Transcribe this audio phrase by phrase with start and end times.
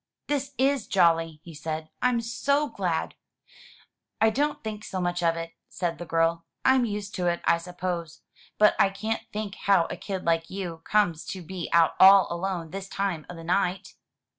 [0.25, 1.91] "This is jolly!" he said.
[2.01, 3.13] "I'm so glad!"
[4.19, 6.43] "I don't think so much of it," said the girl.
[6.65, 8.21] "I'm used to it, I suppose.
[8.57, 12.71] But I can't think how a kid like you comes to be out all alone
[12.71, 13.93] this time o' the night."